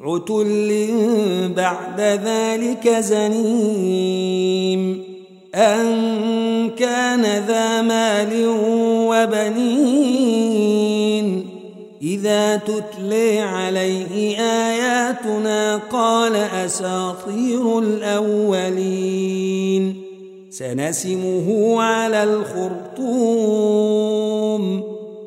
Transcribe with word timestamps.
عتل 0.00 0.88
بعد 1.56 2.00
ذلك 2.00 2.88
زنيم 2.88 4.38
أن 5.54 6.70
كان 6.78 7.22
ذا 7.46 7.82
مال 7.82 8.46
وبنين 9.08 10.78
إذا 12.02 12.56
تتلي 12.56 13.40
عليه 13.40 14.38
آياتنا 14.40 15.76
قال 15.76 16.36
أساطير 16.36 17.78
الأولين 17.78 19.28
سنسمه 20.50 21.76
على 21.82 22.22
الخرطوم 22.22 23.68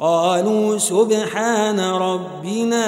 قالوا 0.00 0.78
سبحان 0.78 1.80
ربنا 1.80 2.86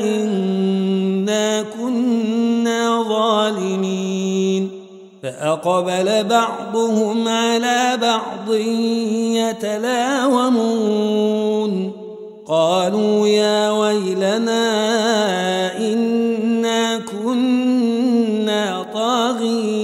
إنا 0.00 1.62
كنا 1.62 3.02
ظالمين. 3.08 4.70
فأقبل 5.22 6.24
بعضهم 6.24 7.28
على 7.28 7.98
بعض 8.02 8.54
يتلاومون. 9.34 11.92
قالوا 12.48 13.28
يا 13.28 13.70
ويلنا 13.70 14.66
إنا 15.78 16.98
كنا 16.98 18.86
طاغين. 18.94 19.83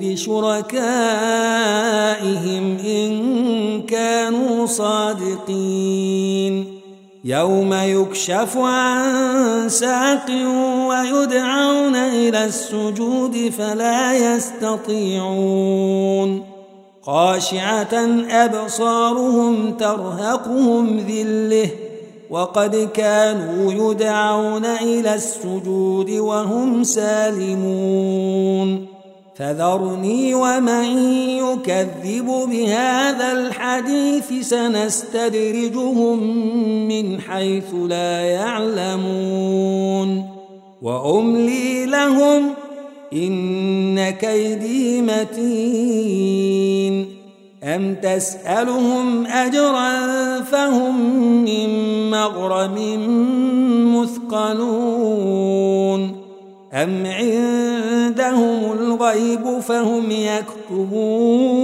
بشركائهم 0.00 0.78
إن 2.78 3.82
كانوا 3.82 4.66
صادقين. 4.66 6.66
يوم 7.24 7.74
يكشف 7.74 8.56
عن 8.56 9.68
ساق 9.68 10.30
ويدعون 10.88 11.96
إلى 11.96 12.44
السجود 12.44 13.52
فلا 13.58 14.34
يستطيعون. 14.34 16.42
خاشعة 17.02 17.94
أبصارهم 18.30 19.76
ترهقهم 19.76 20.98
ذلة 20.98 21.70
وقد 22.30 22.88
كانوا 22.94 23.72
يدعون 23.72 24.64
إلى 24.64 25.14
السجود 25.14 26.10
وهم 26.10 26.84
سالمون. 26.84 28.93
فذرني 29.36 30.34
ومن 30.34 30.98
يكذب 31.38 32.26
بهذا 32.50 33.32
الحديث 33.32 34.32
سنستدرجهم 34.48 36.18
من 36.88 37.20
حيث 37.20 37.74
لا 37.88 38.20
يعلمون 38.20 39.54
وأملي 40.82 41.86
لهم 41.86 42.50
إن 43.12 44.10
كيدي 44.10 45.02
متين 45.02 46.54
أم 47.64 47.94
تسألهم 47.94 49.26
أجرا 49.26 50.40
فهم 50.40 51.14
من 51.44 51.70
مغرم 52.10 52.76
مثقلون 53.96 55.44
أم 56.72 57.06
عندهم 58.34 58.72
الغيب 58.72 59.60
فهم 59.60 60.10
يكتبون. 60.10 61.54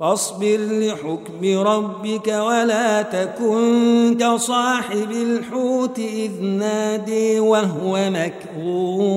فاصبر 0.00 0.58
لحكم 0.70 1.58
ربك 1.58 2.28
ولا 2.28 3.02
تكن 3.02 4.16
كصاحب 4.20 5.10
الحوت 5.10 5.98
إذ 5.98 6.42
نادي 6.42 7.40
وهو 7.40 8.10
مكروم 8.10 9.10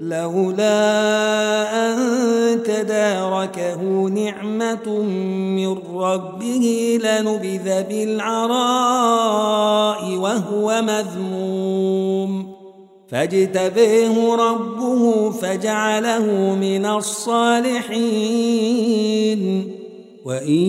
لولا 0.00 0.72
أن 1.92 1.98
تداركه 2.62 3.82
نعمة 4.08 5.02
من 5.56 5.78
ربه 5.94 6.98
لنبذ 7.04 7.82
بالعراء 7.88 8.54
وهو 10.14 10.82
مذموم. 10.82 12.27
فاجتبيه 13.10 14.34
ربه 14.34 15.30
فجعله 15.30 16.56
من 16.60 16.86
الصالحين. 16.86 17.98
وإن 20.24 20.62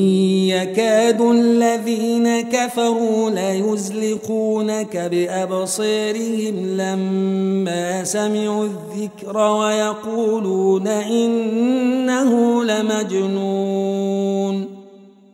يكاد 0.48 1.22
الذين 1.22 2.42
كفروا 2.42 3.30
ليزلقونك 3.30 4.98
بأبصيرهم 4.98 6.78
لما 6.78 8.04
سمعوا 8.04 8.66
الذكر 8.66 9.38
ويقولون 9.38 10.88
إنه 10.88 12.64
لمجنون. 12.64 14.66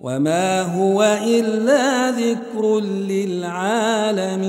وما 0.01 0.61
هو 0.61 1.17
إلا 1.27 2.11
ذكر 2.11 2.79
للعالمين. 2.79 4.45